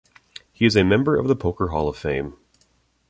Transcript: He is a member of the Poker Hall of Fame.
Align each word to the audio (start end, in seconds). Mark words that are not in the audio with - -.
He 0.51 0.65
is 0.65 0.75
a 0.75 0.83
member 0.83 1.15
of 1.15 1.27
the 1.27 1.35
Poker 1.35 1.67
Hall 1.67 1.87
of 1.87 1.95
Fame. 1.95 2.33